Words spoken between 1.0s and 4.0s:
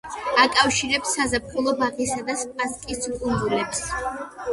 საზაფხულო ბაღისა და სპასკის კუნძულებს.